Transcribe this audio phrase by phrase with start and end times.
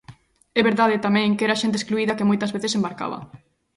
[0.59, 3.19] É verdade, tamén, que era a xente excluída a que moitas veces embarcaba.